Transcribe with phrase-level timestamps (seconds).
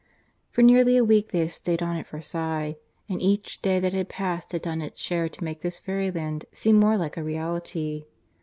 [0.49, 2.75] For nearly a week they had stayed on at Versailles;
[3.07, 6.77] and each day that had passed had done its share in making this fairyland seem
[6.77, 8.05] more like a reality.